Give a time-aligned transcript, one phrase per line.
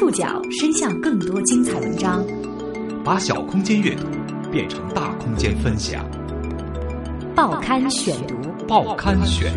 [0.00, 2.24] 触角伸向更多精彩文章，
[3.04, 4.06] 把小空间阅读
[4.50, 6.02] 变成大空间分享。
[7.36, 8.34] 报刊选读，
[8.66, 9.52] 报刊选，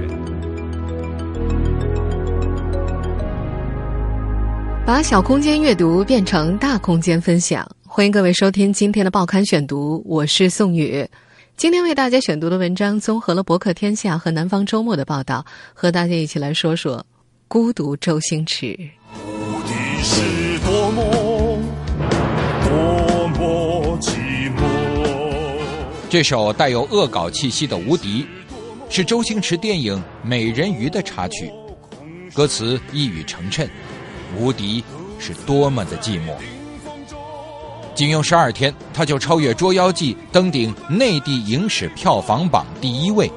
[4.86, 7.66] 把小空间阅读变成大空间分享。
[7.88, 11.08] 欢迎各位收听今天的报刊选读，我是宋宇。
[11.56, 17.06] 今天为大家选读的文章综合了博客天下和南方周末的报道，和大家一起来说说
[17.48, 18.78] 孤独周星驰。
[20.06, 21.02] 是多么
[22.66, 24.60] 多么寂寞。
[26.10, 28.24] 这首带有恶搞气息的《无敌》，
[28.94, 31.50] 是周星驰电影《美人鱼》的插曲，
[32.34, 33.66] 歌词一语成谶：
[34.38, 34.84] 无敌
[35.20, 36.34] 是多么的寂寞。
[37.96, 43.32] 仅用十二天，他就超越《捉妖记》，登顶内地影史票房榜第一位。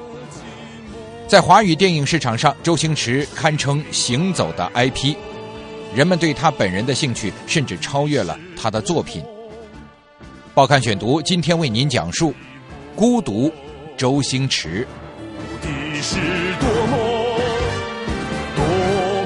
[1.29, 5.15] 在华语电影市场上，周星驰堪称行走的 IP，
[5.95, 9.23] 人们对他本人的兴趣甚至超越了他的作品。
[10.53, 12.29] 报刊选读今天为您讲述
[12.95, 13.47] 《孤独》，
[13.95, 14.87] 周星驰。
[15.39, 15.67] 无敌
[16.01, 16.15] 是
[16.59, 16.97] 多么
[18.55, 18.63] 多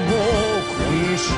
[0.00, 1.32] 么空虚。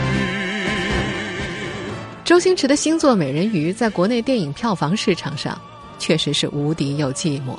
[2.24, 5.60] 周星驰的新作《美人鱼》在国内电影票房市场上
[5.98, 7.56] 确实是无敌又寂寞。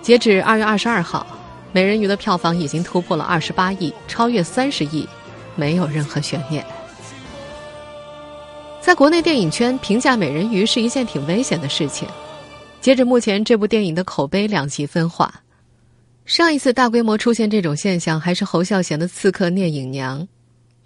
[0.00, 1.26] 截止二月二十二号，
[1.72, 5.08] 《美人鱼》的票房已经突破了二十八亿，超越三十亿，
[5.56, 6.64] 没有任何悬念。
[8.80, 12.08] 在国内电影圈，评价《美人鱼》是一件挺危险的事情。
[12.80, 15.32] 截止目前，这部电影的口碑两极分化。
[16.24, 20.20] 上一次大规模出现这种现象，还是侯孝贤的《刺客聂隐娘》。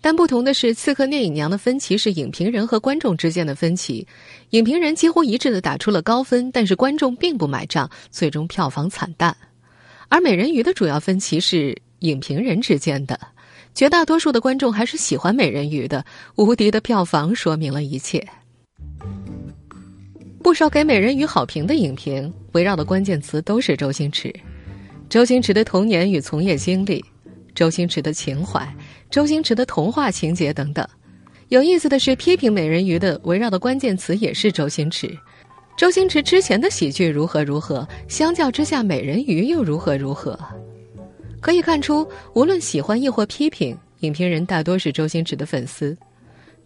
[0.03, 4.07] 但不同的是，《刺客聂隐娘》的分歧是影评人和观众之间的分歧，
[4.51, 9.35] 影评人几乎一致的打出了高分，但是观众并不买账，最终票房惨淡。
[10.09, 13.19] 而《美人鱼》的主要分歧是影评人之间的，
[13.77, 16.03] 绝大多数的观众还是喜欢《美人鱼》的，
[16.37, 18.27] 无敌的票房说明了一切。
[20.43, 24.35] 不少给《美人鱼》好评的影评，围绕的关键词都是周星驰，
[25.11, 27.05] 周星驰的童年与从业经历，
[27.55, 28.67] 周星驰的情怀。
[29.11, 30.89] 周星驰的童话情节等等，
[31.49, 35.15] 有意思的是，批评《美人鱼》的围绕的关键词也是周星驰。
[35.77, 40.39] 周星驰之前的喜剧如何如何，相较之下，《美人鱼》又如何如何？
[41.47, 45.97] 可以看出，无论喜欢亦或批评，影评人大多是周星驰的粉丝。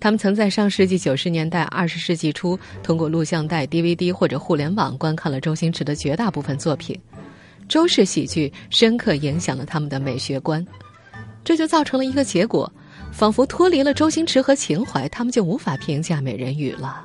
[0.00, 6.98] 他们曾在上世纪九十年代、二十世纪初，通过录像带、DVD 或者互联网观看了周星驰的绝大部分作品。
[7.68, 10.66] 周氏喜剧深刻影响了他们的美学观。
[11.44, 12.72] 这就造成了一个结果，
[13.12, 17.04] 仿佛脱离了周星驰和情怀，他们就无法评价《美人鱼》了。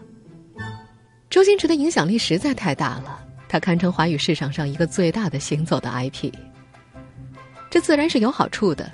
[1.30, 3.20] 周星驰的影响力实在太大了，
[3.50, 6.32] 他堪称华语市场上一个最大的行走的 IP。
[7.76, 8.90] 这自然是有好处的，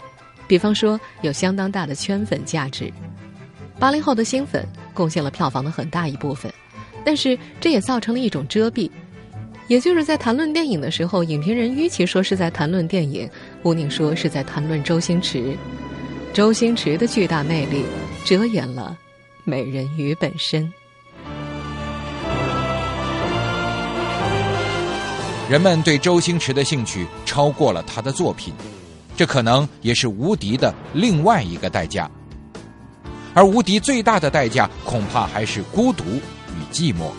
[0.48, 2.92] 比方说有相当大的圈粉价值，
[3.78, 6.52] 八零后的新粉贡献了票房的很大一部分，
[7.06, 8.90] 但是这也造成了一种遮蔽。
[9.68, 13.30] 也就是在谈论电影的时候，影评人与其说是在谈论电影，
[13.62, 15.56] 不宁说是在谈论周星驰。
[16.34, 17.86] 周星驰的巨大魅力
[18.26, 18.98] 遮掩了
[19.44, 20.74] 美人鱼本身。
[25.48, 28.54] 人们对周星驰的兴趣超过了他的作品，
[29.16, 32.12] 这可能也是无敌的另外一个代价。
[33.34, 37.10] 而无敌最大的代价，恐怕还是孤独与寂寞。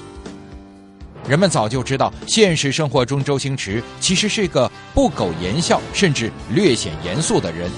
[1.27, 7.71] 人们早就知道，现实生活中周星驰其实是个不苟言笑，甚至略显严肃的人。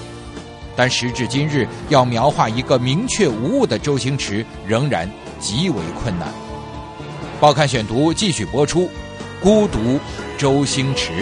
[0.74, 5.08] 但时至今日，要描画一个明确无误的周星驰，仍然
[5.38, 6.34] 极为困难。
[7.38, 8.80] 报刊选读继续播出，
[9.40, 10.00] 《孤独
[10.36, 11.12] 周星驰》。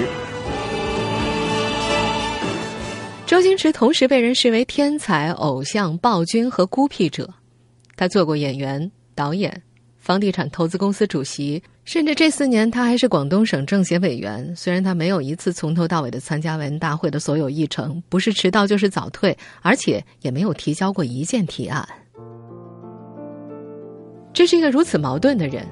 [3.33, 7.27] 周星驰同时被人视为天才、偶像、暴君和孤僻者。
[7.97, 9.63] 他做过演员、导演。
[9.97, 14.55] 房地产投资公司主席，甚至这四年他还是广东省政协委员。
[14.55, 21.89] 虽然他没有一次从头到尾的参加文大会的所有议程，不是迟到就是早退，而且也没有提交过一件提案。
[24.35, 25.67] 这是一个如此矛盾的人，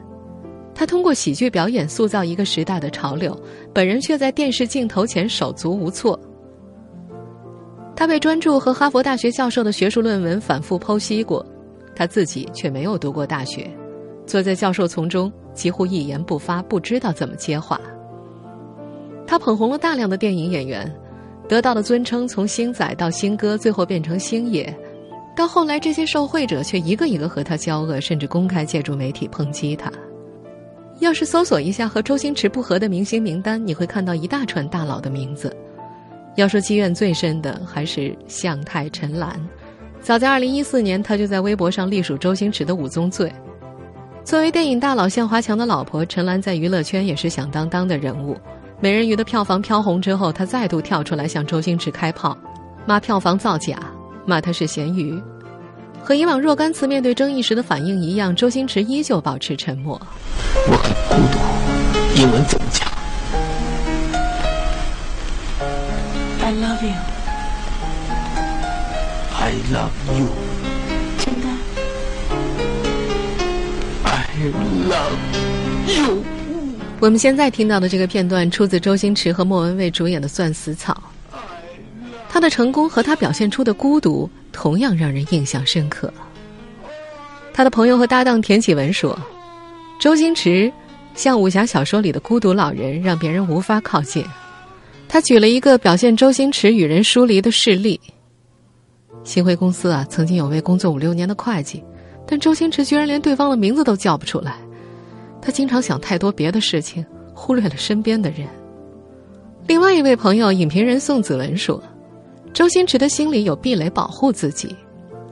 [0.75, 3.39] 他通过喜剧表演塑造一个时代的潮流，
[3.75, 6.19] 本人却在电视镜头前手足无措。
[8.01, 11.45] 他被专注和哈佛大学教授的学术论文反复剖析过，
[11.95, 13.71] 他自己却没有读过大学。
[14.25, 17.79] 坐在教授丛中，几乎一言不发，不知道怎么接话。
[19.27, 20.91] 他捧红了大量的电影演员，
[21.47, 24.75] 得到的尊称从星仔到星哥，最后变成星爷。
[25.37, 29.93] 到后来，这些受贿者却一个一个和他交恶，甚至公开借助媒体抨击他。
[31.01, 35.55] 要是搜索一下和周星驰不和的明星名单，你会看到一大串大佬的名字。
[36.37, 39.39] 要说积怨最深的，还是向太、陈岚。
[40.01, 43.31] 早在2014年，他就在微博上隶属周星驰的五宗罪。
[44.25, 48.35] 作为电影大佬向华强的老婆，陈岚在娱乐圈也是响当当的人物。
[48.81, 52.37] 《美人鱼》的票房飘红之后，她再度跳出来向周星驰开炮，
[52.87, 53.79] 骂票房造假，
[54.25, 55.21] 骂他是咸鱼。
[56.03, 60.01] 和以往若干次面对争议时的反应一样，周星驰依旧保持沉默。
[60.67, 62.90] 我很孤独，英文怎么讲
[66.51, 66.93] ？I love you.
[69.39, 70.27] I love you.
[71.17, 71.47] 真的
[74.03, 74.27] ？I
[74.89, 75.21] love
[75.87, 76.25] you.
[76.99, 81.01] 我们现在听到的这个片段出自周星驰和莫文蔚主演的《算死草》。
[82.29, 86.13] 他的成功和他表现出的孤独同样让人印象深刻。
[87.55, 89.17] 他的朋友和搭档田启文说
[90.01, 90.73] ：“周星驰
[91.15, 94.25] 像武侠小说里的孤独老人，让别人无法靠近。”
[95.13, 98.01] 他举了一个表现周星驰与人疏离的事例。
[99.25, 101.83] 星辉公司啊，曾经有位工作五六年的会计，
[102.25, 104.55] 但周星驰居然连对方的名字都叫不出来。
[105.43, 107.05] 他经常想太多别的事情，
[107.35, 108.47] 忽略了身边的人。
[109.67, 111.83] 另外一位朋友影评人宋子文说。
[112.53, 114.75] 周星驰的心里有壁垒保护自己，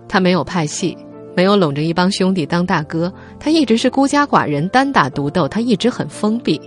[0.09, 0.97] 他没有派系，
[1.37, 6.61] 没有拢着一帮兄弟当大哥，他一直是孤家寡人，单打独斗，他一直很封闭。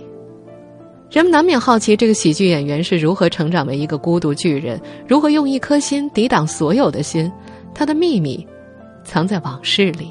[1.12, 7.30] 人们难免好奇，这个喜剧演员是如何成长为一个孤独巨人，如何用一颗心抵挡所有的心？
[7.74, 8.46] 他的秘密
[9.04, 10.10] 藏在往事里。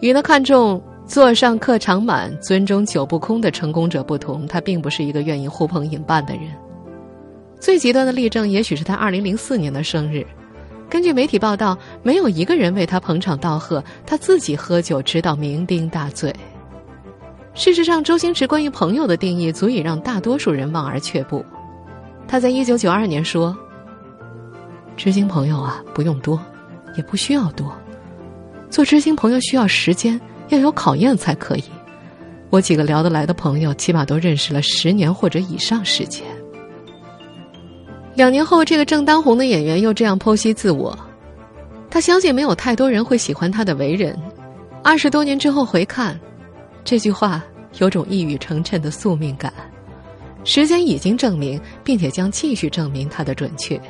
[0.00, 6.44] 与那看重座上客常满、尊中酒不空的成功者不同，他并不是一个愿意呼朋引伴的人。
[7.60, 10.26] 最极端的例证，也许是他二零零四年的生日。
[10.88, 16.34] 根据媒体报道，没有一个人为他捧场道贺，他自己喝酒直到酩酊大醉。
[17.54, 21.44] 事实上，周星驰关于朋友的定义，足以让大多数人望而却步。
[22.26, 23.54] 他在一九九二年说
[24.96, 26.40] ：“知心朋友啊，不用多，
[26.96, 27.70] 也不需要多。
[28.70, 30.18] 做知心朋友需要时间，
[30.48, 31.64] 要有考验才可以。
[32.48, 36.24] 我几个聊得来的朋友，起码都认识了十年或者以上时间。”
[38.16, 40.98] 两年后，这个正当红的演员又这样剖析自我。
[41.90, 44.18] 他相信没有太多人会喜欢他的为人。
[44.82, 46.18] 二十多年之后回看，
[46.84, 47.42] 这句话
[47.78, 49.52] 有种一语成谶的宿命感。
[50.44, 53.80] 时间已经证明，并且将继续证明他的准确。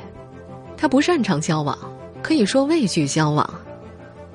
[0.77, 1.77] 他不擅长交往，
[2.21, 3.47] 可以说畏惧交往。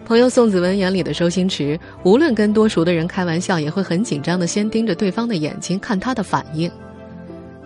[0.04, 6.70] 朋友宋子文眼里的周星驰，无论跟多熟的人开玩笑，也会很紧张的先盯着对方的眼睛看他的反应。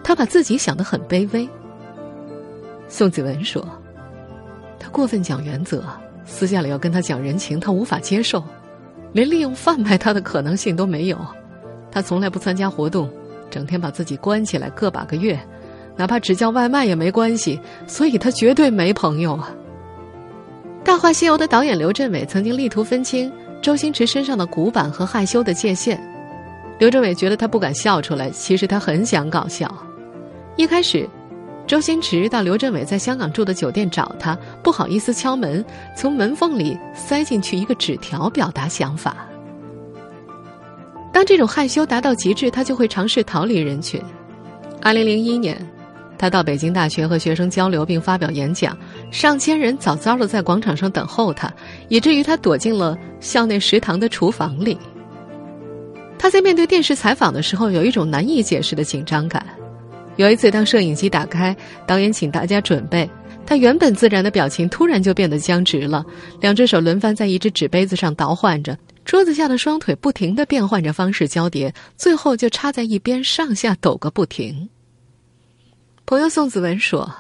[0.02, 1.48] 他把自己想得很卑微。
[2.88, 3.66] 宋子文说
[4.78, 5.84] ：“他过分讲原则，
[6.26, 8.42] 私下里要跟他讲人情，他无法接受，
[9.12, 11.19] 连利用贩卖他的可能性都没有。
[11.91, 13.11] 他从来不参加活动，
[13.50, 15.38] 整天把自己关起来个把个月，
[15.97, 17.61] 哪怕只叫外卖也没关系。
[17.87, 19.50] 所以他绝对没朋友啊。”
[20.85, 23.31] 《大话西游》的导演刘镇伟曾经力图分清
[23.61, 26.03] 周星驰身上的古板和害羞的界限。
[26.79, 29.73] 刘镇伟觉得他不敢笑出来，其实他很想搞笑。
[30.56, 31.09] 一开始。
[31.67, 35.64] 周星驰到刘镇伟在香港住的酒店找他，不好意思敲门，
[35.97, 39.17] 从门缝里塞进去一个纸条，表达想法。
[41.12, 44.03] 当这种害羞达到极致，他就会尝试逃离人群。
[44.82, 45.56] 二零零一年，
[46.19, 48.76] 他到北京大学和学生交流并发表演讲，
[49.11, 51.50] 上千人早早的在广场上等候他，
[51.88, 54.76] 以至于他躲进了校内食堂的厨房里。
[56.19, 59.47] 他在面对电视采访的时候，有一种难以解释的紧张感。
[60.23, 63.11] 有一次，当摄影机打开，导演请大家准备，
[63.45, 66.07] 他原本自然的表情突然就变得僵直了，
[66.41, 74.69] 两只手轮番在一只纸杯子上倒换着，桌子下的双腿不停的变换着方式交叠，最后就插在一边上下抖个不停。
[76.07, 77.12] 朋友宋子文说：“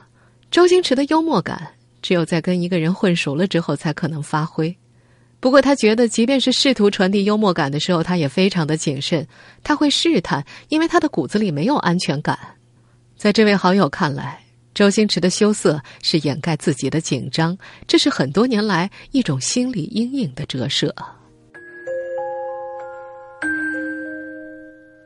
[0.48, 1.70] 周星驰的幽默感，
[2.02, 4.72] 只有在跟一个人混熟了之后才可能发挥。
[5.40, 9.26] 不过他觉得，即便是试图传递幽默感的时候，他也非常的谨慎，
[9.64, 12.38] 他会试探，因为他的骨子里没有安全感。”
[13.22, 14.40] 在这位好友看来，
[14.74, 20.92] 周星驰的羞涩是掩盖自己的紧张，这是很多年来一种心理阴影的折射。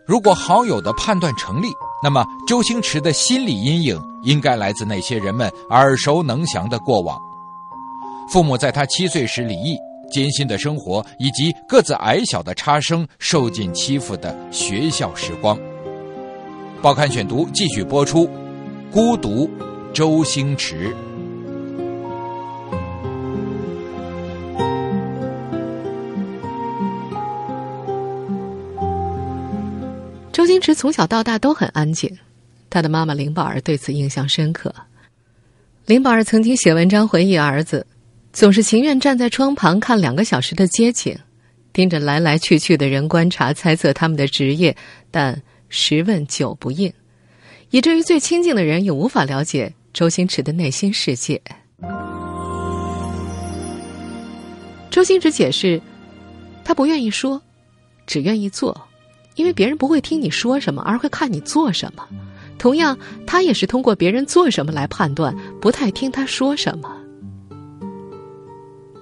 [0.06, 1.66] 如果好友的判断成立，
[2.02, 7.20] 那么周星驰的心理阴影应该来自那些人们耳熟能详的过往：
[8.30, 9.76] 父母在他七岁时离异、
[10.10, 15.58] 艰辛的生活，以及个子矮小的差生受尽欺负的学校时光。
[16.82, 18.26] 报刊选读继续播出，
[18.92, 19.48] 《孤独》，
[19.92, 20.94] 周星驰。
[30.30, 32.14] 周星驰从小到大都很安静，
[32.68, 34.72] 他的妈妈林宝儿对此印象深刻。
[35.86, 37.86] 林宝儿曾经写文章回忆儿子，
[38.32, 41.18] 总是情愿站在窗旁看两个小时的街景，
[41.72, 44.76] 盯着来来去去的人观察猜测他们的职业，
[45.10, 46.92] 但十问九不应，
[47.70, 51.40] 以至于最亲近的人也无法了解周星驰的内心世界。
[54.90, 55.80] 周星驰解释，
[56.64, 57.40] 他不愿意说，
[58.06, 58.88] 只愿意做，
[59.34, 62.06] 因为别人不会听你说什么，而会看你做什么。
[62.58, 66.96] 同样，他也是通过别人做什么来判断，不太听他说什么。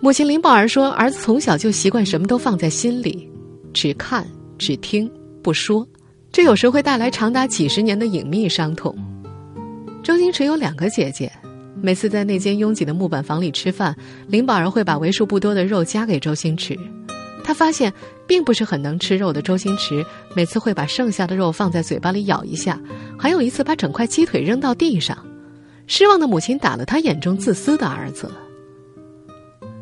[0.01, 3.31] 母亲林宝儿说：“儿子从小就习惯什么都放在心里，
[3.73, 4.27] 只看
[4.59, 5.09] 只听
[5.43, 5.87] 不说，
[6.35, 8.93] 这有时会带来长达几十年的隐秘伤痛。”
[10.03, 11.31] 周星驰有两个姐姐。
[11.81, 13.95] 每次在那间拥挤的木板房里吃饭，
[14.27, 16.77] 林宝儿会把为数不多的肉夹给周星驰。
[17.45, 17.93] 他发现，
[18.27, 22.81] 并不是很能吃肉的周星驰，每次会把剩下的肉放在嘴巴里咬一下，
[23.19, 25.17] 还有一次把整块鸡腿扔到地上。
[25.87, 28.29] 失望的母亲打了他眼中自私的儿子。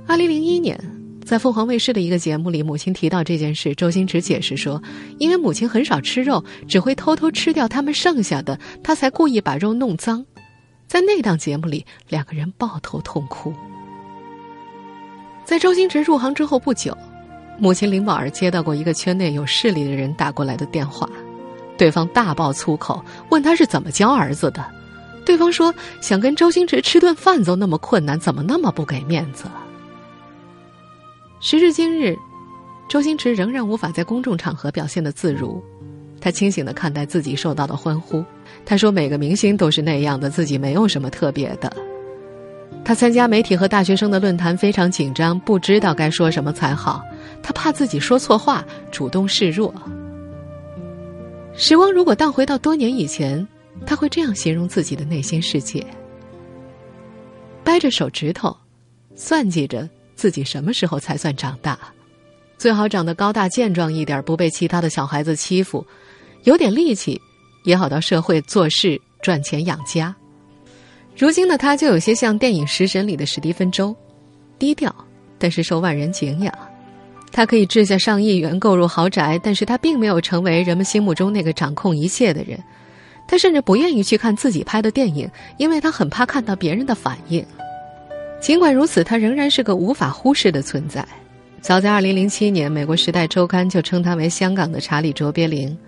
[0.07, 0.79] 二零零一年，
[1.25, 4.83] 在凤凰卫视的一个节目里，母亲提到这件事，周星驰解释说，
[5.19, 10.25] 因为母亲很少吃肉，只会偷偷吃掉他们剩下的，他才故意把肉弄脏。
[10.87, 13.55] 在那档节目里，两个人抱头痛哭。
[15.45, 16.97] 在周星驰入行之后不久，
[17.59, 21.09] 母亲林宝儿接到过一个圈内有势力的人打过来的电话，
[21.79, 24.65] 对方大爆粗口，问他是怎么教儿子的。
[25.25, 29.45] 对方说想跟周星驰吃顿饭都那么困难，怎么那么不给面子？
[31.45, 32.17] 时至今日，
[32.89, 35.61] 周星驰仍然无法在公众场合表现的自如。
[36.21, 38.25] 他清醒的看待自己受到的欢呼。
[38.65, 41.71] 他说：“每个明星都是那样的，自己没有什么特别的。”
[42.85, 47.03] 他参加媒体和大学生的论坛非常紧张，不知道该说什么才好。
[47.43, 49.75] 他怕自己说错话，主动示弱。
[51.55, 53.45] 时光如果倒回到多年以前，
[53.85, 55.85] 他会这样形容自己的内心世界：
[57.65, 58.57] 掰着手指头，
[59.17, 61.79] 算计着自己什么时候才算长大，
[62.59, 65.85] 最好长得高大健壮一点，不被其他的小孩子欺负。
[66.45, 67.21] 有点力气，
[67.65, 70.15] 也好到社会做事赚钱养家。
[71.17, 73.95] 如今的他就有些像电影《食神》里的史蒂芬周，
[74.59, 74.95] 低调
[75.39, 76.53] 但是受万人敬仰。
[77.31, 82.63] 他可以掷下上亿元购入豪宅，但是他并没有成为人们心目中那个掌控一切的人。
[83.27, 87.45] 他甚至不愿意去看自己拍的电影，因为他很怕看到别人的反应。
[88.43, 91.07] 尽管如此，他仍然是个无法忽视的存在。
[91.61, 95.79] 早在2007年，美国《时代周刊》就称他为香港的查理·卓别林。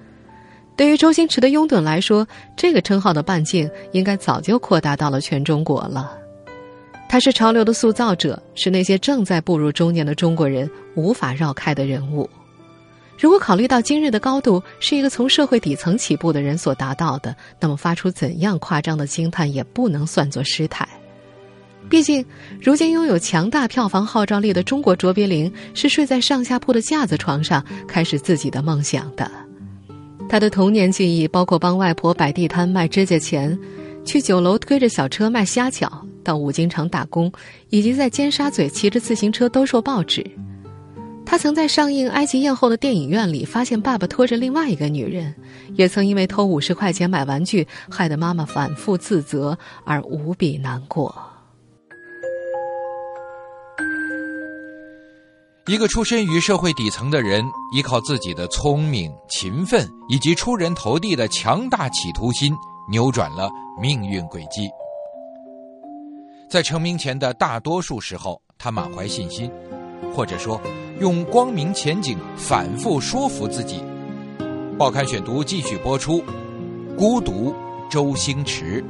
[0.76, 2.24] 对于周星驰的拥趸来说，
[2.56, 6.16] 这个称号的半径应该早就扩大到了全中国了。
[7.08, 12.30] 他是潮流的塑造者，是那些正在步入中年的中国人无法绕开的人物。
[13.18, 20.88] 如果考虑到今日的高度是一个从社会底层起步的人所达到的，那么发出怎样夸张的惊叹也不能算作失态。
[21.88, 22.24] 毕竟，
[22.60, 29.30] 如今拥有强大票房号召力的中国卓别林，是睡在上下铺的架子床上开始自己的梦想的。
[30.28, 33.56] 他的童年记忆包括帮外婆摆地摊卖指甲钳，
[34.04, 35.88] 去酒楼推着小车卖虾饺，
[36.24, 37.30] 到五金厂打工，
[37.68, 40.24] 以及在尖沙咀骑着自行车兜售报纸。
[41.26, 45.34] 他曾在上映《埃及艳后》的电影院里发现爸爸拖着另外一个女人，
[45.74, 51.14] 也曾因为偷五十块钱买玩具，害得妈妈反复自责而无比难过。
[55.66, 57.42] 一个出身于社会底层的人，
[57.72, 62.54] 依靠自己的聪明、勤奋以及出人头地的强大企图心，
[62.90, 64.68] 扭转了命运轨迹。
[66.50, 69.50] 在成名前的大多数时候，他满怀信心，
[70.14, 70.60] 或者说
[71.00, 73.82] 用光明前景反复说服自己。
[74.78, 76.20] 报刊选读继续播出，
[76.94, 77.54] 《孤独
[77.88, 78.84] 周星驰》。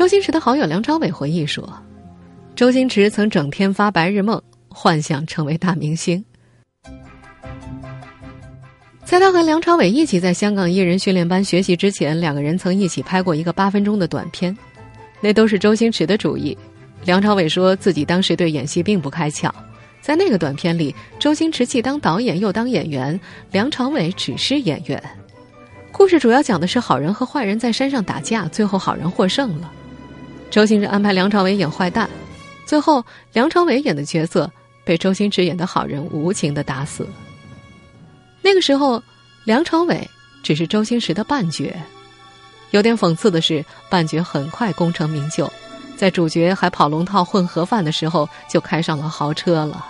[0.00, 1.70] 周星驰的好友梁朝伟回忆说
[2.56, 4.40] ：“周星驰曾整天发白日梦，
[4.70, 6.24] 幻想成为大明星。
[9.04, 14.56] 在他和梁朝伟一起在香港艺人训练班学习之前，两个人曾一起拍过一个八分钟的短片，
[15.20, 16.56] 那都是周星驰的主意。
[17.04, 19.52] 梁朝伟说自己当时对演戏并不开窍，
[20.00, 23.20] 在那个短片里，周星驰既当导演又当演员，
[23.52, 25.02] 梁朝伟只是演员。
[25.92, 29.70] 故事主要讲的是好人和坏人在山上打架，最后好人获胜了。”
[30.50, 32.10] 周星驰安排梁朝伟演坏蛋，
[32.66, 34.50] 最后梁朝伟演的角色
[34.84, 37.06] 被周星驰演的好人无情的打死。
[38.42, 39.00] 那个时候，
[39.44, 40.08] 梁朝伟
[40.42, 41.72] 只是周星驰的伴角。
[42.72, 45.48] 有点讽刺的是，半角很快功成名就，
[45.96, 49.86] 在主角还跑龙套混盒饭的时候，就开上了豪车了。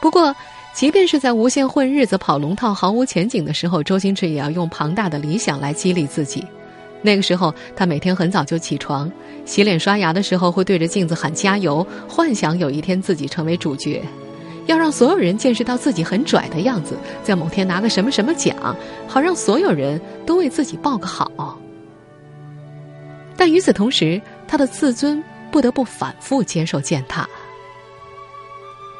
[0.00, 0.34] 不过，
[0.72, 6.44] 即便是在无限混日子、跑龙套毫无前景的时候，周星驰也要用庞大的理想来激励自己。
[7.02, 9.10] 那个时候，他每天很早就起床，
[9.44, 14.02] 洗脸刷牙的时候会对着镜子喊加油，幻想有一天自己成为主角，
[14.66, 18.76] 要让所有人见识到自己很拽的样子，在某天拿个什么什么奖，
[19.08, 21.58] 好让所有人都为自己报个好。
[23.36, 27.28] 但与此同时，他的自尊不得不反复接受践踏。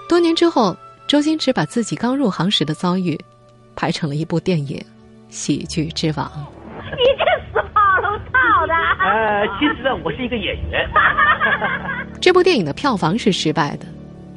[0.09, 3.19] 多年之后，周星驰把自己刚入行时的遭遇，
[3.77, 4.77] 拍成了一部电影
[5.31, 6.27] 《喜剧之王》。
[6.97, 7.32] 你这！
[9.05, 10.89] 呃，其实呢，我是一个演员。
[12.21, 13.87] 这部电影的票房是失败的，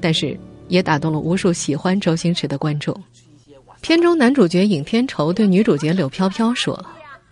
[0.02, 3.00] 但是也打动了无数喜欢周星驰的观众。
[3.82, 6.74] 片中男主角尹天仇对女主角柳飘飘说：“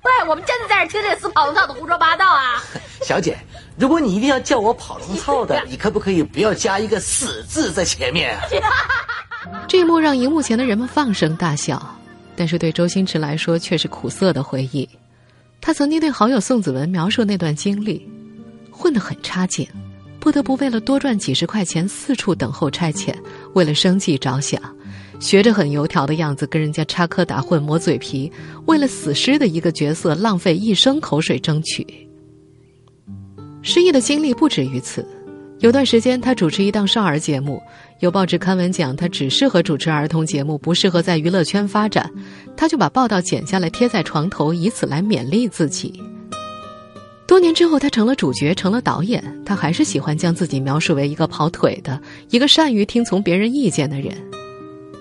[0.06, 2.62] 喂，我们真的在这听这死跑龙套的胡说八道啊！”
[3.02, 3.36] 小姐，
[3.78, 8.38] 如果你一定要叫我跑龙套的，你可不可以不要加一个“死”字在前面？
[9.68, 11.82] 这一幕让荧幕前的人们放声大笑，
[12.36, 14.88] 但是对周星驰来说却是苦涩的回忆。
[15.66, 18.06] 他曾经对好友宋子文描述那段经历：
[18.70, 19.66] 混得很差劲，
[20.20, 23.16] 不得不为了多赚几十块钱四处等候差遣，
[23.54, 24.62] 为了生计着想，
[25.22, 28.30] 学着很油条的样子跟人家插科打诨磨嘴皮，
[28.66, 31.88] 为了死尸的一个角色浪费一生口水争取。
[33.62, 35.08] 失意的经历不止于此，
[35.60, 37.64] 有段时间他主持一档少儿节目，
[38.04, 42.12] 有报纸刊文讲他只适合主持儿童节目，不适合在娱乐圈发展，
[42.58, 46.04] 他就把报道剪下来贴在床头，以此来勉励自己。
[47.26, 51.98] 多年之后，他成了主角，成了导演，他还是喜欢将自己描述为一个跑腿的、
[52.30, 54.14] 一个善于听从别人意见的人。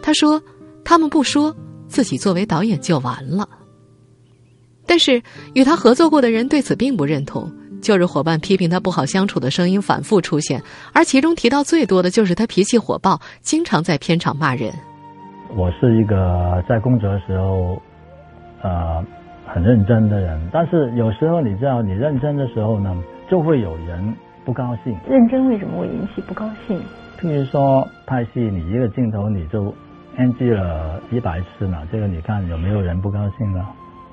[0.01, 0.41] 他说
[0.85, 1.57] ：“他们不说，
[1.89, 3.49] 自己作为导演就完了。”
[4.87, 5.21] 但是
[5.55, 7.53] 与他合作过的人对此并不认同。
[7.83, 10.63] 旧日伙伴批评他不好相处的声音反复出现，
[10.95, 14.73] 而其中提到最多的就是他脾气火爆，经常在片场骂人。
[15.55, 17.77] 我是一个在工作的时候，
[18.63, 19.05] 呃，
[19.47, 22.97] 很认真的人，但是有时候你知道，你认真的时候呢，
[23.29, 24.97] 就会有人不高兴。
[25.07, 26.81] 认真为什么会引起不高兴？
[27.21, 29.75] 譬如说拍戏，你一个镜头你就
[30.17, 33.67] NG 了一百次呢，这个你看有没有人不高兴呢？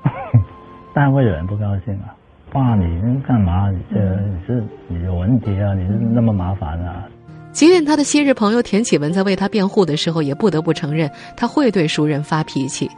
[0.92, 2.12] 当然会有人不高兴啊。
[2.54, 3.70] 哇，你干嘛？
[3.70, 5.72] 你这你是你有问题啊？
[5.74, 7.06] 你是那么麻烦啊？
[7.52, 12.90] 即便他的昔日朋友田启文在为他辩护的时候，也不得不承认他会对熟人发脾气。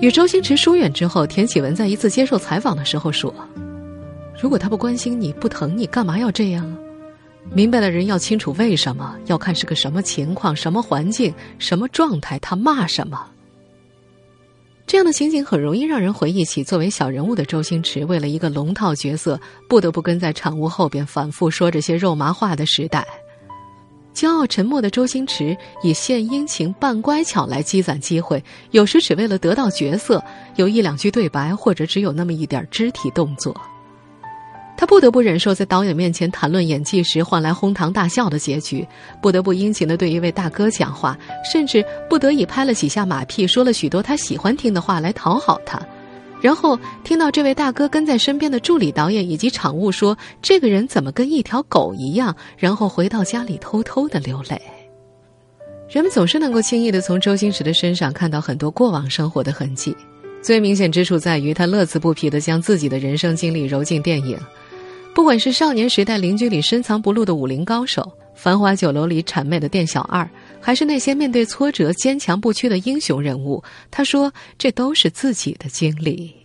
[0.00, 3.32] 与周星驰疏远之后，田启文在一次接受采访的时候说
[4.40, 6.76] ：“如果他不关心你不疼你，干嘛要这样？
[7.52, 13.18] 明白的人要清楚为什么，要看是个什么情况、什么环境、什么状态，他骂什么。”
[14.86, 23.04] 这样的情景很容易让人回忆起作为小人物的周星驰，为了一个龙套角色，不得不跟在产物后边反复说这些肉麻话的时代。
[24.14, 30.22] 骄傲沉默的周星驰以献殷勤、扮乖巧来积攒机会，有时只为了得到角色，
[30.54, 33.54] 有一两句对白，或者只有那么一点肢体动作。
[34.76, 38.86] 他不得不忍受在导演面前谈论演技时换来哄堂大笑的结局，
[39.22, 41.16] 不得不殷勤地对一位大哥讲话，
[41.50, 45.80] 甚至不得已拍了几下马屁，说了许多他喜欢听的话来讨好他。
[46.38, 54.60] 然后听到这位大哥跟在身边的助理导演以及场务说：“这个人怎么跟一条狗一样？”然后回到家里偷偷的流泪。
[55.88, 59.96] 人们总是能够轻易地从周星驰的身上看到很多过往生活的痕迹，
[60.42, 64.38] 最明显之处在于他乐此不疲地将自己的人生经历揉进电影。
[65.16, 70.28] 不管是少年时代邻居里深藏不露的武林高手，繁华酒楼里谄媚的店小二，
[70.60, 76.36] 还是那些面对挫折坚强不屈的英雄人物，他说这都是自己的经历。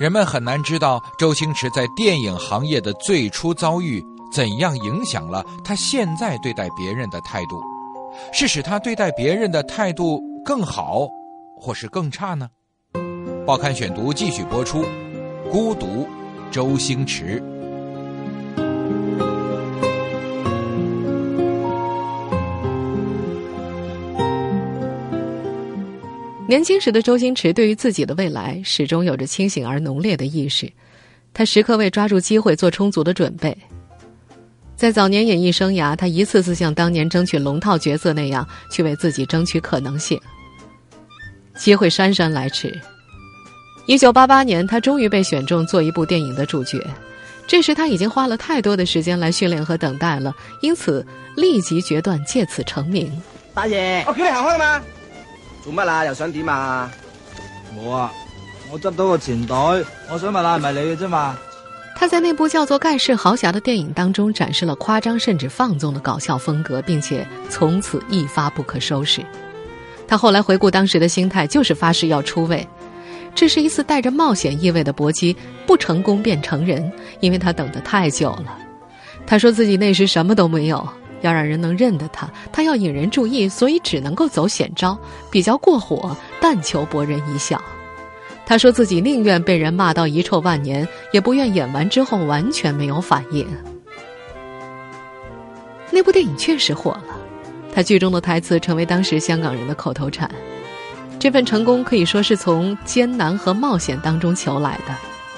[0.00, 7.62] 人们很难知道周星驰在电影行业的最初遭遇怎样影响了他现在对待别人的态度，
[8.32, 11.06] 是使他对待别人的态度更好，
[11.56, 12.48] 或是更差呢？
[13.46, 14.82] 报刊选读继续播出，
[15.50, 15.86] 《孤独》，
[16.50, 17.42] 周星驰。
[26.48, 30.72] 年轻时的周星驰对于自己的未来始终有着清醒而浓烈的意识，
[31.34, 33.54] 他时刻为抓住机会做充足的准备。
[34.74, 40.18] 在早年演艺生涯，他一次次像当年争取龙套角色那样去为自己争取可能性。
[41.58, 42.80] 机会姗姗来迟。
[43.86, 46.82] 一九八八年，他终于被选中做一部电影的主角。
[47.46, 53.12] 这时他已经花了太多的时间来训练和等待了，因此立即决断借此成名。
[53.52, 54.82] 大爷，我叫你行开嘛？
[55.62, 56.04] 做乜啦？
[56.06, 56.90] 又想點啊？
[57.78, 58.10] 冇啊！
[58.72, 61.38] 我執到個錢袋，我想問下係咪你嘅啫嘛？
[61.94, 69.22] 他在那部叫做《盖世豪侠》的电影当中展示了夸张甚至放纵的搞笑风格，并且从此一发不可收拾。
[70.08, 72.66] 他后来回顾当时的心态，就是发誓要出位。
[73.34, 78.58] 这是一次带着冒险意味的搏击，不成功便成仁，因为他等得太久了。
[79.26, 80.86] 他说自己那时什么都没有，
[81.22, 84.96] 要让人能认得他，他要引人注意，所以只能够走险招，
[85.30, 87.60] 比较过火，但求博人一笑。
[88.46, 93.46] 他说自己宁愿被人骂到遗臭万年，也不愿演完之后完全没有反应。
[95.90, 97.04] 那部电影确实火了，
[97.74, 100.30] 他剧中的台词成为当时香港人的口头禅。
[101.18, 104.94] 这份成功可以说是从艰难和冒险当中求来的，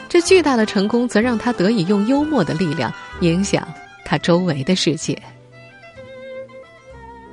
[0.08, 3.66] 这巨大的成功则让他得以用幽默的力量影响
[4.04, 5.16] 他周围的世界。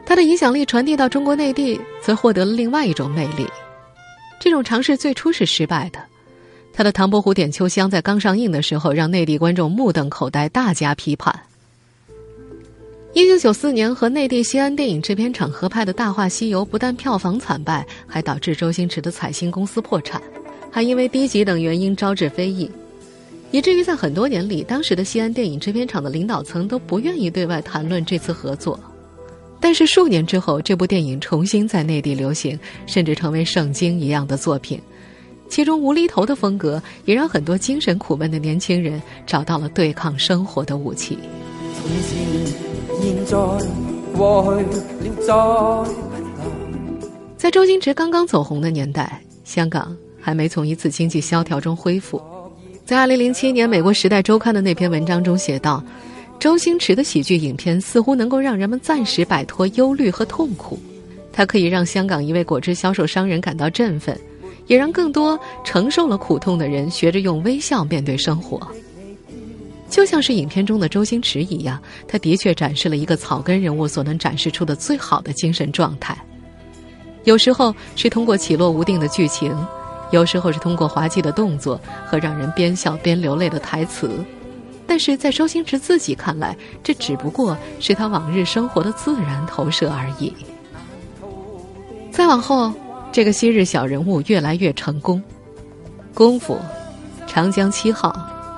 [0.06, 3.48] 他的影响力传递到中国内地，则获得了另外一种魅力。
[4.40, 6.00] 这种尝试最初是失败的。
[6.72, 11.34] 他的《唐伯虎点秋香》在刚上映的时候，让内地观众目瞪口呆，大加批判。
[13.16, 20.20] 一九九四年和内地西安电影制片厂合拍的《大话西游》，不但票房惨败，还导致周星驰的彩星公司破产，
[20.72, 22.68] 还因为低级等原因招致非议，
[23.52, 28.80] 以至于在很多年里，当时的西安电影制片厂的领导层都不愿意对外谈论这次合作。
[29.60, 34.82] 但是数年之后，这部电影重新在内地流行，甚至成为圣经一样的作品。
[35.48, 41.20] 其中无厘头的风格，也让很多精神苦闷的年轻人找到了对抗生活的武器。
[47.38, 52.22] 在周星驰刚刚走红的年代，香港还没从一次经济萧条中恢复。
[52.86, 55.84] 在2007年，美国《时代周刊》的那篇文章中写道。
[56.40, 60.78] 周星驰的喜剧影片似乎能够让人们暂时摆脱忧虑和痛苦，
[61.32, 64.20] 它可以让香港一位果汁销售商人感到振奋，
[64.68, 68.60] 也让更多承受了苦痛的人学着用微笑面对生活。
[69.94, 76.18] 就像是影片中的周星驰一样，他的确展示了一个草根人物所能展示出的最好的精神状态。
[77.26, 79.56] 有时候是通过起落无定的剧情，
[80.10, 84.10] 有时候是通过滑稽的动作和让人边笑边流泪的台词。
[84.88, 90.34] 但是在周星驰自己看来，这只不过是他往日生活的自然投射而已。
[92.12, 92.74] 再往后，
[93.12, 95.22] 这个昔日小人物越来越成功，
[96.16, 96.56] 《功夫》
[97.32, 98.10] 《长江七号》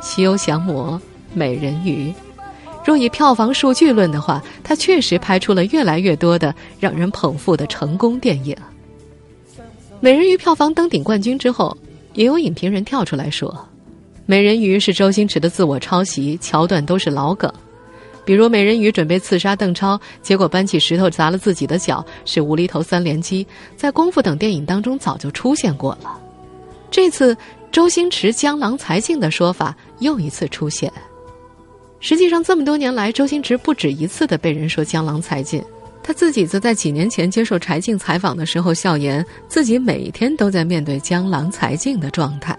[0.08, 0.94] 《西游降魔》
[1.36, 2.10] 《美人鱼》，
[2.84, 8.56] 若以票房数据论的话，他确实拍出了越来越多的让人捧腹的成功电影。
[10.00, 11.76] 《美人鱼》票房登顶冠军之后，
[12.14, 13.68] 也有影评人跳出来说。
[14.26, 17.52] 美人鱼是周星驰的自我抄袭，桥段都是老梗，
[18.26, 23.46] 比如美人鱼准备刺杀邓超，结果搬起石头砸了自己的脚，是无厘头三连击，
[23.76, 26.20] 在功夫等电影当中早就出现过了。
[26.90, 27.36] 这次
[27.72, 30.92] 周星驰江郎才尽的说法又一次出现。
[32.00, 35.64] 实际上，这么多年来，周星驰不止一次的被人说江郎才尽，
[36.04, 42.56] 他自己则在几年前接受柴静采访的时候笑言，自己每天都在面对江郎才尽的状态。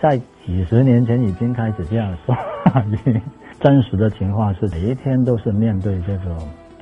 [0.00, 2.34] 在几十年前已经开始这样说，
[3.60, 6.36] 真实的情况是每一天都是面对这种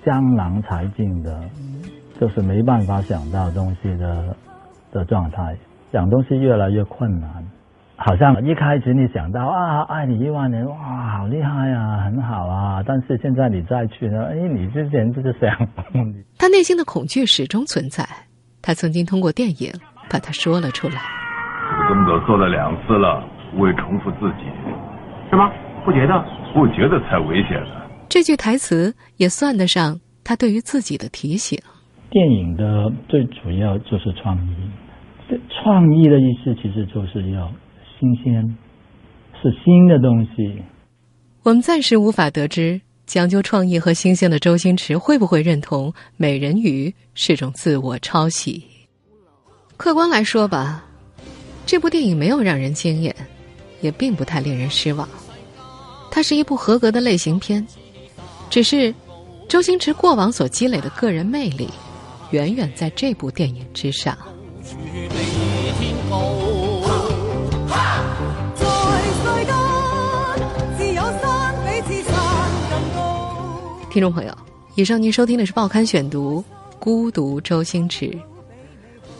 [0.04, 1.40] 江郎才尽的，
[2.20, 4.36] 就是没办法想到东西的
[4.92, 5.56] 的状态，
[5.90, 7.44] 想东西越来越困难。
[7.96, 15.50] 好像一开始你想到啊，爱你一万年，哇，好厉害啊，很好啊，但是现在你再去呢，哎，你之前就是想，
[16.38, 18.04] 他内心的恐惧始终存在，
[18.62, 19.72] 他曾经通过电影
[20.10, 20.94] 把它说了出来。
[20.96, 23.22] 我这么多做了两次了。
[23.54, 24.44] 不会重复自己，
[25.30, 25.50] 是吗？
[25.82, 26.12] 不觉得？
[26.52, 27.88] 不觉得才危险呢。
[28.06, 31.58] 这句台词也算得上他对于自己的提醒。
[32.10, 37.50] 电影的最主要就是创意，创意的意思其实就是要
[37.98, 38.56] 新鲜，
[39.40, 40.62] 是新的东西。
[41.42, 48.62] 我们暂时无法得知讲究创意和新鲜的周星驰会不会认同《美人鱼》是种自我抄袭。
[49.76, 50.84] 客观来说吧，
[51.64, 53.14] 这部电影没有让人惊艳。
[53.82, 55.06] 也并不太令人失望，
[56.10, 57.64] 它是一部合格的类型片，
[58.48, 58.92] 只是
[59.48, 61.68] 周星驰过往所积累的个人魅力，
[62.30, 64.16] 远远在这部电影之上。
[73.96, 74.38] 听众朋友，
[74.74, 76.44] 以上您收听的是《报刊选读》，
[76.78, 78.14] 孤独周星驰，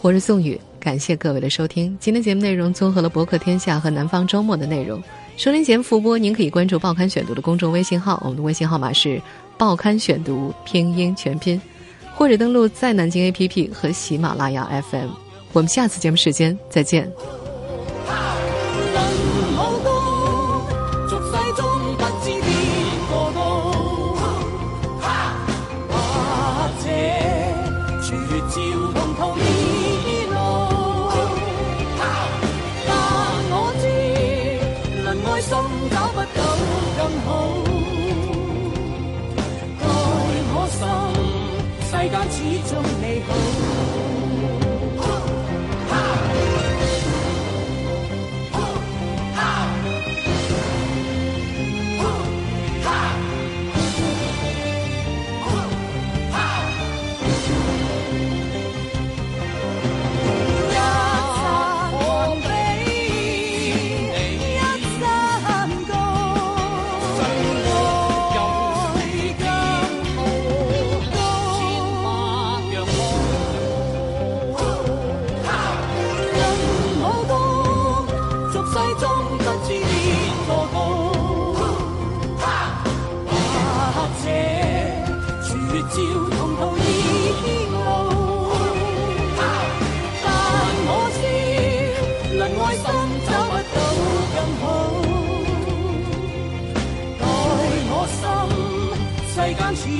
[0.02, 0.60] 我是宋宇。
[0.78, 5.02] 感谢各位的收听，今天节目内容综合了博客天下和南方周末的内容。
[5.38, 9.18] 收听节目复播，您可以关注《报刊选读》的公众微信号，我们的微信号码是
[9.56, 11.58] “报刊选读”拼音全拼，
[12.14, 15.08] 或者登录在南京 APP 和喜马拉雅 FM。
[15.54, 17.10] 我们下次节目时间再见。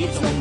[0.08, 0.36] It's